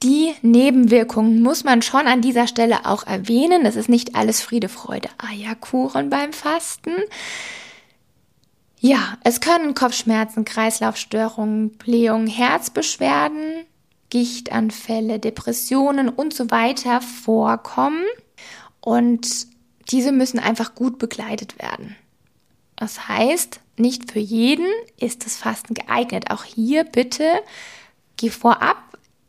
Die 0.03 0.35
Nebenwirkungen 0.43 1.43
muss 1.43 1.65
man 1.65 1.83
schon 1.83 2.07
an 2.07 2.21
dieser 2.21 2.47
Stelle 2.47 2.87
auch 2.87 3.07
erwähnen. 3.07 3.67
Es 3.67 3.77
ist 3.77 3.89
nicht 3.89 4.15
alles 4.15 4.41
Friede, 4.41 4.69
Freude, 4.69 5.09
Eierkuchen 5.19 6.09
beim 6.09 6.33
Fasten. 6.33 6.93
Ja, 8.81 9.19
es 9.25 9.41
können 9.41 9.75
Kopfschmerzen, 9.75 10.45
Kreislaufstörungen, 10.45 11.71
Blähungen, 11.71 12.29
Herzbeschwerden, 12.29 13.65
Gichtanfälle, 14.11 15.19
Depressionen 15.19 16.09
und 16.09 16.33
so 16.33 16.51
weiter 16.51 17.01
vorkommen. 17.01 18.05
Und 18.81 19.47
diese 19.91 20.13
müssen 20.13 20.39
einfach 20.39 20.75
gut 20.75 20.99
begleitet 20.99 21.59
werden. 21.61 21.97
Das 22.77 23.09
heißt, 23.09 23.61
nicht 23.77 24.13
für 24.13 24.21
jeden 24.21 24.67
ist 24.99 25.27
das 25.27 25.37
Fasten 25.37 25.75
geeignet. 25.75 26.31
Auch 26.31 26.45
hier 26.45 26.85
bitte 26.85 27.29
geh 28.17 28.31
vorab 28.31 28.77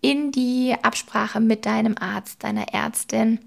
in 0.01 0.31
die 0.31 0.75
Absprache 0.81 1.39
mit 1.39 1.65
deinem 1.65 1.95
Arzt, 1.99 2.43
deiner 2.43 2.73
Ärztin 2.73 3.39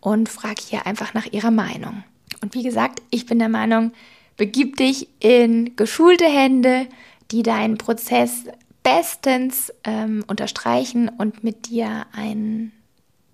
und 0.00 0.28
frag 0.28 0.60
hier 0.60 0.86
einfach 0.86 1.14
nach 1.14 1.26
ihrer 1.26 1.50
Meinung. 1.50 2.04
Und 2.42 2.54
wie 2.54 2.62
gesagt, 2.62 3.02
ich 3.10 3.26
bin 3.26 3.38
der 3.38 3.48
Meinung, 3.48 3.92
begib 4.36 4.76
dich 4.76 5.08
in 5.20 5.76
geschulte 5.76 6.26
Hände, 6.26 6.86
die 7.30 7.42
deinen 7.42 7.78
Prozess 7.78 8.44
bestens 8.82 9.72
ähm, 9.84 10.24
unterstreichen 10.26 11.08
und 11.08 11.42
mit 11.42 11.68
dir 11.68 12.06
einen 12.12 12.72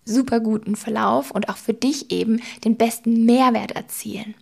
super 0.04 0.40
guten 0.40 0.76
Verlauf 0.76 1.30
und 1.30 1.48
auch 1.48 1.56
für 1.56 1.74
dich 1.74 2.10
eben 2.10 2.40
den 2.64 2.76
besten 2.76 3.24
Mehrwert 3.24 3.72
erzielen. 3.72 4.34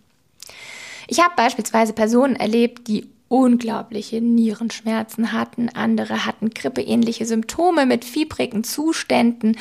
Ich 1.07 1.23
habe 1.23 1.33
beispielsweise 1.35 1.93
Personen 1.93 2.35
erlebt, 2.35 2.87
die 2.87 3.09
unglaubliche 3.27 4.21
Nierenschmerzen 4.21 5.31
hatten, 5.31 5.69
andere 5.69 6.25
hatten 6.25 6.49
grippeähnliche 6.49 7.25
Symptome 7.25 7.85
mit 7.85 8.05
fiebrigen 8.05 8.63
Zuständen, 8.63 9.57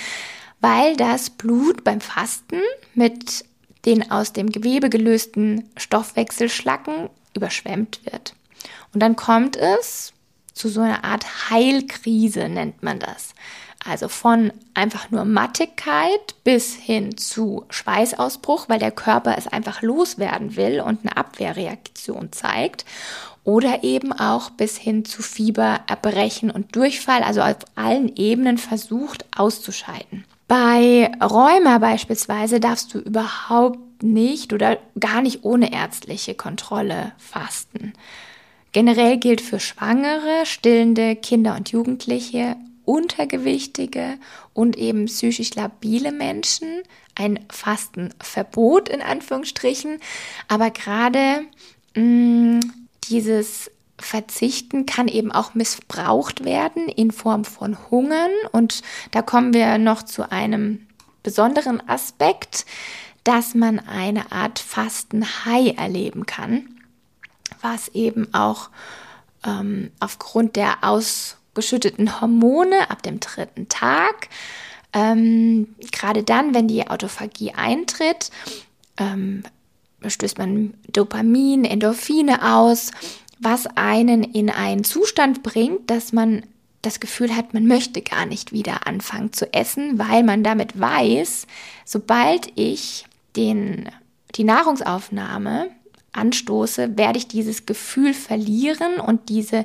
weil 0.61 0.97
das 0.97 1.31
Blut 1.31 1.85
beim 1.85 2.01
Fasten 2.01 2.61
mit 2.95 3.45
den 3.89 4.11
aus 4.11 4.35
dem 4.35 4.53
Gewebe 4.53 4.91
gelösten 4.91 5.65
Stoffwechselschlacken 5.79 7.09
überschwemmt 7.35 8.01
wird. 8.05 8.35
Und 8.93 9.03
dann 9.03 9.17
kommt 9.17 9.57
es 9.57 10.13
zu 10.53 10.69
so 10.69 10.83
einer 10.83 11.05
Art 11.05 11.51
Heilkrise, 11.51 12.51
nennt 12.51 12.83
man 12.83 12.99
das. 12.99 13.33
Also 13.83 14.09
von 14.09 14.53
einfach 14.75 15.11
nur 15.11 15.25
Mattigkeit 15.25 16.35
bis 16.45 16.75
hin 16.75 17.17
zu 17.17 17.65
Schweißausbruch, 17.71 18.69
weil 18.69 18.79
der 18.79 18.91
Körper 18.91 19.39
es 19.39 19.47
einfach 19.47 19.81
loswerden 19.81 20.57
will 20.57 20.81
und 20.81 21.01
eine 21.03 21.17
Abwehrreaktion 21.17 22.31
zeigt. 22.33 22.85
Oder 23.45 23.85
eben 23.85 24.13
auch 24.13 24.51
bis 24.51 24.77
hin 24.77 25.07
zu 25.07 25.23
Fieber, 25.23 25.81
Erbrechen 25.87 26.51
und 26.51 26.77
Durchfall, 26.77 27.23
also 27.23 27.41
auf 27.41 27.57
allen 27.77 28.15
Ebenen 28.17 28.59
versucht 28.59 29.25
auszuscheiden. 29.35 30.27
Bei 30.49 31.13
Rheuma 31.21 31.77
beispielsweise 31.79 32.59
darfst 32.59 32.95
du 32.95 32.99
überhaupt 32.99 34.03
nicht 34.03 34.55
oder 34.55 34.79
gar 34.99 35.21
nicht 35.21 35.45
ohne 35.45 35.73
ärztliche 35.73 36.35
Kontrolle 36.35 37.13
fasten. 37.19 37.93
Generell 38.73 39.19
gilt 39.19 39.43
für 39.43 39.61
Schwangere, 39.61 40.45
stillende 40.47 41.17
Kinder 41.17 41.55
und 41.55 41.71
Jugendliche, 41.71 42.57
Untergewichtige 42.87 44.19
und 44.55 44.79
eben 44.79 45.05
psychisch 45.05 45.55
labile 45.55 46.13
Menschen 46.13 46.83
ein 47.15 47.41
Fastenverbot 47.51 48.89
in 48.89 49.03
Anführungsstrichen. 49.03 49.99
Aber 50.49 50.71
gerade 50.71 51.45
mm, 51.95 52.61
dieses 53.11 53.71
Verzichten 53.99 54.87
kann 54.87 55.09
eben 55.09 55.33
auch 55.33 55.55
missbraucht 55.55 56.45
werden 56.45 56.89
in 56.89 57.11
Form 57.11 57.45
von 57.45 57.77
Hungern. 57.91 58.31
Und 58.53 58.83
da 59.11 59.23
kommen 59.23 59.53
wir 59.53 59.79
noch 59.79 60.03
zu 60.03 60.31
einem 60.31 60.87
besonderen 61.23 61.87
Aspekt, 61.89 62.65
dass 63.25 63.55
man 63.55 63.79
eine 63.81 64.33
Art 64.33 64.59
Fastenhai 64.59 65.75
erleben 65.77 66.25
kann 66.27 66.79
was 67.61 67.89
eben 67.89 68.33
auch 68.35 68.71
ähm, 69.45 69.91
aufgrund 70.01 70.57
der 70.57 70.83
ausgeschütteten 70.83 72.21
Hormone 72.21 72.91
ab 72.91 73.03
dem 73.03 73.21
dritten 73.21 73.69
Tag, 73.69 74.29
ähm, 74.93 75.75
gerade 75.93 76.23
dann, 76.23 76.55
wenn 76.55 76.69
die 76.69 76.89
Autophagie 76.89 77.53
eintritt, 77.53 78.31
ähm, 78.97 79.43
stößt 80.07 80.39
man 80.39 80.75
Dopamin, 80.89 81.65
Endorphine 81.65 82.55
aus, 82.55 82.93
was 83.41 83.67
einen 83.77 84.23
in 84.23 84.51
einen 84.51 84.85
Zustand 84.85 85.43
bringt, 85.43 85.91
dass 85.91 86.13
man 86.13 86.45
das 86.83 87.01
Gefühl 87.01 87.35
hat, 87.35 87.55
man 87.55 87.67
möchte 87.67 88.03
gar 88.03 88.27
nicht 88.27 88.53
wieder 88.53 88.87
anfangen 88.87 89.33
zu 89.33 89.53
essen, 89.53 89.99
weil 89.99 90.23
man 90.23 90.45
damit 90.45 90.79
weiß, 90.79 91.47
sobald 91.85 92.53
ich 92.55 93.05
den, 93.37 93.89
die 94.37 94.45
Nahrungsaufnahme 94.45 95.71
anstoße, 96.13 96.97
werde 96.97 97.19
ich 97.19 97.29
dieses 97.29 97.67
Gefühl 97.67 98.15
verlieren 98.15 99.01
und 99.01 99.29
diese, 99.29 99.65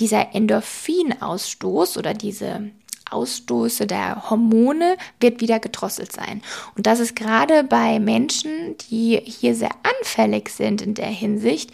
dieser 0.00 0.34
Endorphinausstoß 0.34 1.96
oder 1.96 2.14
diese 2.14 2.70
Ausstoße 3.10 3.86
der 3.86 4.28
Hormone 4.28 4.96
wird 5.20 5.40
wieder 5.40 5.60
gedrosselt 5.60 6.12
sein. 6.12 6.42
Und 6.76 6.86
das 6.86 7.00
ist 7.00 7.16
gerade 7.16 7.64
bei 7.64 7.98
Menschen, 8.00 8.76
die 8.90 9.20
hier 9.24 9.54
sehr 9.54 9.70
anfällig 9.82 10.50
sind 10.50 10.82
in 10.82 10.94
der 10.94 11.06
Hinsicht, 11.06 11.70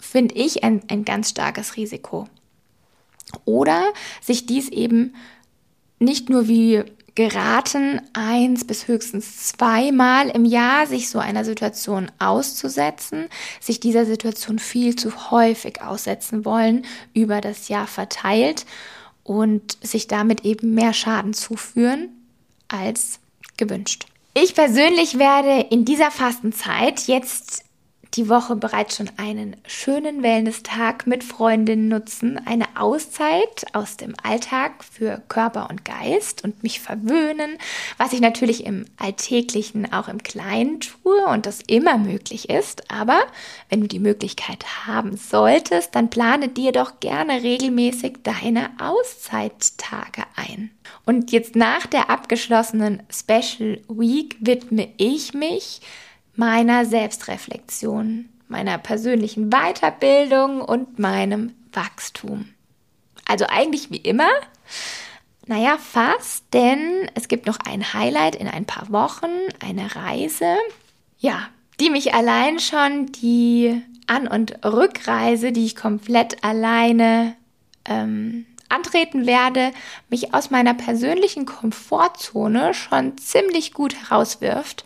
finde 0.00 0.34
ich 0.34 0.64
ein, 0.64 0.82
ein 0.88 1.04
ganz 1.04 1.30
starkes 1.30 1.76
Risiko. 1.76 2.28
Oder 3.44 3.92
sich 4.20 4.46
dies 4.46 4.68
eben 4.68 5.14
nicht 5.98 6.30
nur 6.30 6.48
wie 6.48 6.82
geraten, 7.14 8.00
eins 8.12 8.66
bis 8.66 8.88
höchstens 8.88 9.48
zweimal 9.48 10.28
im 10.28 10.44
Jahr 10.44 10.86
sich 10.86 11.10
so 11.10 11.18
einer 11.18 11.44
Situation 11.44 12.10
auszusetzen, 12.18 13.26
sich 13.60 13.80
dieser 13.80 14.06
Situation 14.06 14.58
viel 14.58 14.96
zu 14.96 15.30
häufig 15.30 15.82
aussetzen 15.82 16.44
wollen, 16.44 16.86
über 17.12 17.40
das 17.40 17.68
Jahr 17.68 17.86
verteilt 17.86 18.64
und 19.22 19.76
sich 19.82 20.06
damit 20.06 20.44
eben 20.44 20.74
mehr 20.74 20.92
Schaden 20.92 21.34
zuführen 21.34 22.08
als 22.68 23.18
gewünscht. 23.56 24.06
Ich 24.32 24.54
persönlich 24.54 25.18
werde 25.18 25.66
in 25.70 25.84
dieser 25.84 26.10
Fastenzeit 26.10 27.06
jetzt 27.08 27.64
die 28.14 28.28
Woche 28.28 28.56
bereits 28.56 28.96
schon 28.96 29.10
einen 29.16 29.56
schönen 29.66 30.22
Wellness-Tag 30.22 31.06
mit 31.06 31.22
Freundinnen 31.22 31.88
nutzen, 31.88 32.40
eine 32.44 32.66
Auszeit 32.76 33.64
aus 33.72 33.96
dem 33.96 34.14
Alltag 34.22 34.82
für 34.82 35.22
Körper 35.28 35.70
und 35.70 35.84
Geist 35.84 36.42
und 36.42 36.62
mich 36.62 36.80
verwöhnen, 36.80 37.56
was 37.98 38.12
ich 38.12 38.20
natürlich 38.20 38.66
im 38.66 38.86
Alltäglichen 38.96 39.92
auch 39.92 40.08
im 40.08 40.22
Kleinen 40.22 40.80
tue 40.80 41.24
und 41.26 41.46
das 41.46 41.60
immer 41.66 41.98
möglich 41.98 42.50
ist. 42.50 42.90
Aber 42.90 43.20
wenn 43.68 43.80
du 43.80 43.86
die 43.86 44.00
Möglichkeit 44.00 44.86
haben 44.86 45.16
solltest, 45.16 45.94
dann 45.94 46.10
plane 46.10 46.48
dir 46.48 46.72
doch 46.72 46.98
gerne 46.98 47.42
regelmäßig 47.42 48.18
deine 48.24 48.70
Auszeittage 48.80 50.24
ein. 50.34 50.70
Und 51.06 51.30
jetzt 51.30 51.54
nach 51.54 51.86
der 51.86 52.10
abgeschlossenen 52.10 53.02
Special 53.08 53.80
Week 53.88 54.36
widme 54.40 54.88
ich 54.96 55.32
mich 55.32 55.80
meiner 56.34 56.84
Selbstreflexion, 56.86 58.28
meiner 58.48 58.78
persönlichen 58.78 59.50
Weiterbildung 59.50 60.60
und 60.60 60.98
meinem 60.98 61.54
Wachstum. 61.72 62.48
Also 63.26 63.46
eigentlich 63.48 63.90
wie 63.90 63.98
immer. 63.98 64.30
Naja, 65.46 65.78
fast, 65.78 66.44
denn 66.52 67.10
es 67.14 67.28
gibt 67.28 67.46
noch 67.46 67.58
ein 67.64 67.92
Highlight 67.92 68.36
in 68.36 68.48
ein 68.48 68.66
paar 68.66 68.90
Wochen, 68.90 69.30
eine 69.64 69.94
Reise, 69.96 70.56
ja, 71.18 71.48
die 71.80 71.90
mich 71.90 72.14
allein 72.14 72.60
schon 72.60 73.06
die 73.06 73.82
An- 74.06 74.28
und 74.28 74.64
Rückreise, 74.64 75.52
die 75.52 75.64
ich 75.64 75.76
komplett 75.76 76.44
alleine 76.44 77.34
ähm, 77.84 78.46
antreten 78.68 79.26
werde, 79.26 79.72
mich 80.08 80.34
aus 80.34 80.50
meiner 80.50 80.74
persönlichen 80.74 81.46
Komfortzone 81.46 82.74
schon 82.74 83.18
ziemlich 83.18 83.72
gut 83.72 83.94
herauswirft 83.94 84.84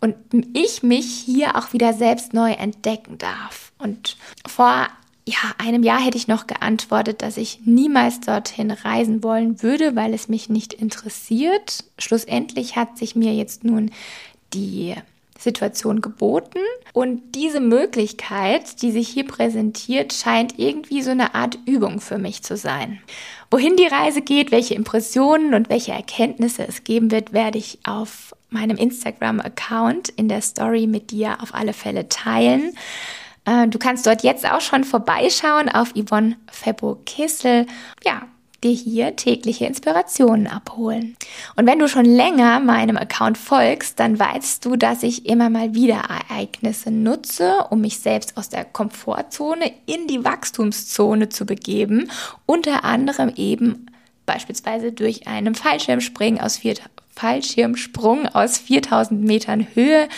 und 0.00 0.16
ich 0.54 0.82
mich 0.82 1.06
hier 1.06 1.56
auch 1.56 1.72
wieder 1.72 1.92
selbst 1.92 2.32
neu 2.32 2.52
entdecken 2.52 3.18
darf. 3.18 3.72
Und 3.78 4.16
vor 4.46 4.88
ja, 5.26 5.54
einem 5.58 5.82
Jahr 5.82 6.00
hätte 6.00 6.16
ich 6.16 6.28
noch 6.28 6.46
geantwortet, 6.46 7.22
dass 7.22 7.36
ich 7.36 7.60
niemals 7.64 8.20
dorthin 8.20 8.70
reisen 8.70 9.22
wollen 9.22 9.62
würde, 9.62 9.94
weil 9.94 10.14
es 10.14 10.28
mich 10.28 10.48
nicht 10.48 10.72
interessiert. 10.72 11.84
Schlussendlich 11.98 12.76
hat 12.76 12.98
sich 12.98 13.14
mir 13.14 13.34
jetzt 13.34 13.62
nun 13.62 13.90
die 14.52 14.94
Situation 15.38 16.00
geboten 16.00 16.58
und 16.92 17.34
diese 17.34 17.60
Möglichkeit, 17.60 18.82
die 18.82 18.90
sich 18.90 19.08
hier 19.08 19.26
präsentiert, 19.26 20.12
scheint 20.12 20.58
irgendwie 20.58 21.02
so 21.02 21.10
eine 21.10 21.34
Art 21.34 21.58
Übung 21.64 22.00
für 22.00 22.18
mich 22.18 22.42
zu 22.42 22.56
sein. 22.56 23.00
Wohin 23.50 23.76
die 23.76 23.86
Reise 23.86 24.20
geht, 24.20 24.50
welche 24.50 24.74
Impressionen 24.74 25.54
und 25.54 25.70
welche 25.70 25.92
Erkenntnisse 25.92 26.66
es 26.66 26.84
geben 26.84 27.10
wird, 27.10 27.32
werde 27.32 27.58
ich 27.58 27.78
auf 27.84 28.34
meinem 28.50 28.76
Instagram-Account 28.76 30.10
in 30.10 30.28
der 30.28 30.42
Story 30.42 30.86
mit 30.86 31.10
dir 31.10 31.38
auf 31.42 31.54
alle 31.54 31.72
Fälle 31.72 32.08
teilen. 32.08 32.72
Äh, 33.44 33.68
du 33.68 33.78
kannst 33.78 34.06
dort 34.06 34.22
jetzt 34.22 34.50
auch 34.50 34.60
schon 34.60 34.84
vorbeischauen 34.84 35.68
auf 35.68 35.92
Yvonne 35.94 36.36
Febo-Kissel. 36.50 37.66
Ja, 38.04 38.22
dir 38.62 38.72
hier 38.72 39.16
tägliche 39.16 39.64
Inspirationen 39.64 40.46
abholen. 40.46 41.16
Und 41.56 41.66
wenn 41.66 41.78
du 41.78 41.88
schon 41.88 42.04
länger 42.04 42.60
meinem 42.60 42.96
Account 42.96 43.38
folgst, 43.38 43.98
dann 43.98 44.18
weißt 44.18 44.64
du, 44.64 44.76
dass 44.76 45.02
ich 45.02 45.26
immer 45.26 45.48
mal 45.48 45.74
wieder 45.74 45.96
Ereignisse 45.96 46.90
nutze, 46.90 47.64
um 47.70 47.80
mich 47.80 47.98
selbst 48.00 48.36
aus 48.36 48.50
der 48.50 48.64
Komfortzone 48.64 49.72
in 49.86 50.06
die 50.06 50.24
Wachstumszone 50.24 51.30
zu 51.30 51.46
begeben. 51.46 52.10
Unter 52.46 52.84
anderem 52.84 53.32
eben 53.34 53.86
beispielsweise 54.26 54.92
durch 54.92 55.26
einen 55.26 55.54
Fallschirmspringen 55.54 56.40
aus 56.40 56.58
vier, 56.58 56.74
Fallschirmsprung 57.20 58.26
aus 58.26 58.58
4000 58.58 59.22
Metern 59.22 59.66
Höhe 59.74 60.08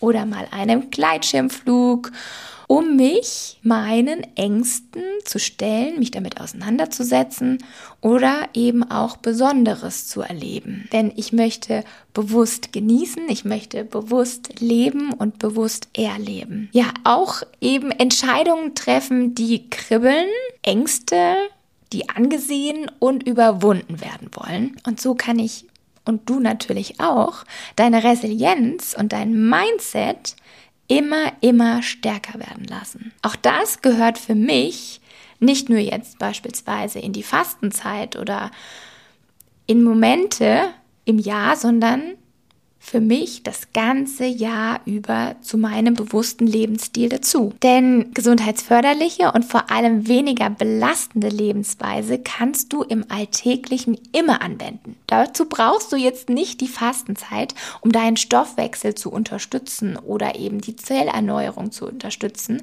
oder 0.00 0.26
mal 0.26 0.46
einem 0.52 0.90
Gleitschirmflug 0.90 2.12
um 2.72 2.96
mich 2.96 3.58
meinen 3.62 4.22
Ängsten 4.34 5.02
zu 5.26 5.38
stellen, 5.38 5.98
mich 5.98 6.10
damit 6.10 6.40
auseinanderzusetzen 6.40 7.58
oder 8.00 8.48
eben 8.54 8.82
auch 8.82 9.18
Besonderes 9.18 10.06
zu 10.06 10.22
erleben. 10.22 10.88
Denn 10.90 11.12
ich 11.14 11.34
möchte 11.34 11.84
bewusst 12.14 12.72
genießen, 12.72 13.28
ich 13.28 13.44
möchte 13.44 13.84
bewusst 13.84 14.58
leben 14.60 15.12
und 15.12 15.38
bewusst 15.38 15.88
erleben. 15.94 16.70
Ja, 16.72 16.86
auch 17.04 17.42
eben 17.60 17.90
Entscheidungen 17.90 18.74
treffen, 18.74 19.34
die 19.34 19.68
kribbeln, 19.68 20.28
Ängste, 20.62 21.34
die 21.92 22.08
angesehen 22.08 22.90
und 23.00 23.22
überwunden 23.24 24.00
werden 24.00 24.30
wollen. 24.32 24.76
Und 24.86 24.98
so 24.98 25.14
kann 25.14 25.38
ich 25.38 25.66
und 26.04 26.28
du 26.28 26.40
natürlich 26.40 27.00
auch 27.00 27.44
deine 27.76 28.04
Resilienz 28.04 28.94
und 28.98 29.12
dein 29.12 29.48
Mindset 29.48 30.36
immer, 30.88 31.32
immer 31.40 31.82
stärker 31.82 32.38
werden 32.38 32.64
lassen. 32.64 33.12
Auch 33.22 33.36
das 33.36 33.82
gehört 33.82 34.18
für 34.18 34.34
mich 34.34 35.00
nicht 35.38 35.68
nur 35.68 35.78
jetzt 35.78 36.18
beispielsweise 36.18 36.98
in 36.98 37.12
die 37.12 37.22
Fastenzeit 37.22 38.16
oder 38.16 38.50
in 39.66 39.82
Momente 39.82 40.68
im 41.04 41.18
Jahr, 41.18 41.56
sondern 41.56 42.14
für 42.84 43.00
mich 43.00 43.44
das 43.44 43.72
ganze 43.72 44.26
Jahr 44.26 44.80
über 44.86 45.36
zu 45.40 45.56
meinem 45.56 45.94
bewussten 45.94 46.48
Lebensstil 46.48 47.08
dazu. 47.08 47.54
Denn 47.62 48.12
gesundheitsförderliche 48.12 49.30
und 49.30 49.44
vor 49.44 49.70
allem 49.70 50.08
weniger 50.08 50.50
belastende 50.50 51.28
Lebensweise 51.28 52.18
kannst 52.18 52.72
du 52.72 52.82
im 52.82 53.04
Alltäglichen 53.08 53.98
immer 54.10 54.42
anwenden. 54.42 54.96
Dazu 55.06 55.46
brauchst 55.46 55.92
du 55.92 55.96
jetzt 55.96 56.28
nicht 56.28 56.60
die 56.60 56.68
Fastenzeit, 56.68 57.54
um 57.82 57.92
deinen 57.92 58.16
Stoffwechsel 58.16 58.96
zu 58.96 59.12
unterstützen 59.12 59.96
oder 59.96 60.34
eben 60.34 60.60
die 60.60 60.74
Zellerneuerung 60.74 61.70
zu 61.70 61.86
unterstützen, 61.86 62.62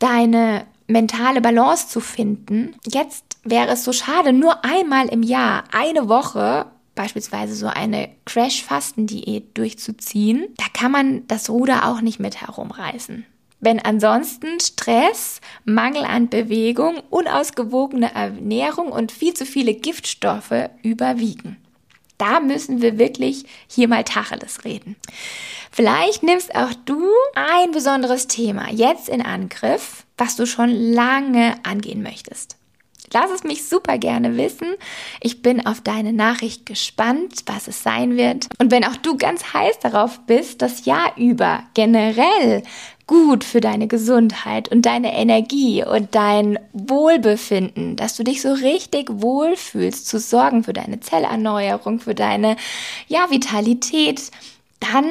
deine 0.00 0.66
mentale 0.88 1.40
Balance 1.40 1.88
zu 1.88 2.00
finden. 2.00 2.74
Jetzt 2.84 3.24
wäre 3.44 3.68
es 3.68 3.84
so 3.84 3.92
schade, 3.92 4.32
nur 4.32 4.64
einmal 4.64 5.06
im 5.08 5.22
Jahr 5.22 5.62
eine 5.72 6.08
Woche 6.08 6.66
beispielsweise 6.96 7.54
so 7.54 7.68
eine 7.68 8.08
Crash-Fasten-Diät 8.24 9.56
durchzuziehen, 9.56 10.48
da 10.56 10.64
kann 10.72 10.90
man 10.90 11.28
das 11.28 11.48
Ruder 11.48 11.88
auch 11.88 12.00
nicht 12.00 12.18
mit 12.18 12.40
herumreißen. 12.40 13.24
Wenn 13.60 13.80
ansonsten 13.80 14.60
Stress, 14.60 15.40
Mangel 15.64 16.04
an 16.04 16.28
Bewegung, 16.28 16.98
unausgewogene 17.10 18.12
Ernährung 18.14 18.92
und 18.92 19.12
viel 19.12 19.34
zu 19.34 19.46
viele 19.46 19.74
Giftstoffe 19.74 20.70
überwiegen. 20.82 21.56
Da 22.18 22.40
müssen 22.40 22.80
wir 22.80 22.98
wirklich 22.98 23.44
hier 23.68 23.88
mal 23.88 24.04
Tacheles 24.04 24.64
reden. 24.64 24.96
Vielleicht 25.70 26.22
nimmst 26.22 26.54
auch 26.54 26.72
du 26.86 27.02
ein 27.34 27.72
besonderes 27.72 28.26
Thema 28.26 28.70
jetzt 28.70 29.08
in 29.08 29.20
Angriff, 29.20 30.04
was 30.16 30.36
du 30.36 30.46
schon 30.46 30.70
lange 30.70 31.54
angehen 31.62 32.02
möchtest. 32.02 32.56
Lass 33.12 33.30
es 33.30 33.44
mich 33.44 33.68
super 33.68 33.98
gerne 33.98 34.36
wissen. 34.36 34.74
Ich 35.20 35.42
bin 35.42 35.66
auf 35.66 35.80
deine 35.80 36.12
Nachricht 36.12 36.66
gespannt, 36.66 37.42
was 37.46 37.68
es 37.68 37.82
sein 37.82 38.16
wird. 38.16 38.48
Und 38.58 38.70
wenn 38.70 38.84
auch 38.84 38.96
du 38.96 39.16
ganz 39.16 39.52
heiß 39.52 39.78
darauf 39.80 40.20
bist, 40.26 40.62
das 40.62 40.84
Jahr 40.84 41.16
über 41.16 41.62
generell 41.74 42.62
gut 43.06 43.44
für 43.44 43.60
deine 43.60 43.86
Gesundheit 43.86 44.68
und 44.68 44.82
deine 44.84 45.14
Energie 45.14 45.84
und 45.84 46.14
dein 46.14 46.58
Wohlbefinden, 46.72 47.94
dass 47.94 48.16
du 48.16 48.24
dich 48.24 48.42
so 48.42 48.52
richtig 48.52 49.08
wohlfühlst, 49.10 50.08
zu 50.08 50.18
sorgen 50.18 50.64
für 50.64 50.72
deine 50.72 50.98
Zellerneuerung, 50.98 52.00
für 52.00 52.16
deine 52.16 52.56
ja, 53.06 53.30
Vitalität, 53.30 54.30
dann 54.80 55.06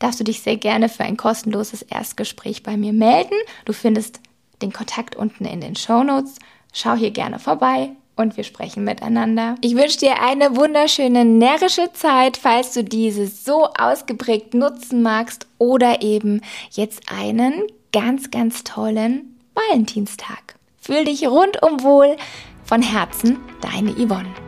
darfst 0.00 0.18
du 0.18 0.24
dich 0.24 0.42
sehr 0.42 0.56
gerne 0.56 0.88
für 0.88 1.04
ein 1.04 1.16
kostenloses 1.16 1.82
Erstgespräch 1.82 2.62
bei 2.62 2.76
mir 2.76 2.92
melden. 2.92 3.34
Du 3.64 3.72
findest 3.72 4.20
den 4.60 4.72
Kontakt 4.72 5.14
unten 5.14 5.44
in 5.44 5.60
den 5.60 5.76
Show 5.76 6.02
Notes. 6.02 6.36
Schau 6.80 6.94
hier 6.94 7.10
gerne 7.10 7.40
vorbei 7.40 7.90
und 8.14 8.36
wir 8.36 8.44
sprechen 8.44 8.84
miteinander. 8.84 9.56
Ich 9.62 9.74
wünsche 9.74 9.98
dir 9.98 10.22
eine 10.22 10.54
wunderschöne 10.54 11.24
närrische 11.24 11.92
Zeit, 11.92 12.36
falls 12.36 12.72
du 12.72 12.84
diese 12.84 13.26
so 13.26 13.64
ausgeprägt 13.76 14.54
nutzen 14.54 15.02
magst 15.02 15.48
oder 15.58 16.02
eben 16.02 16.40
jetzt 16.70 17.10
einen 17.10 17.64
ganz, 17.92 18.30
ganz 18.30 18.62
tollen 18.62 19.40
Valentinstag. 19.54 20.54
Fühl 20.80 21.04
dich 21.04 21.26
rundum 21.26 21.82
wohl. 21.82 22.16
Von 22.64 22.80
Herzen, 22.80 23.38
deine 23.60 23.90
Yvonne. 23.94 24.47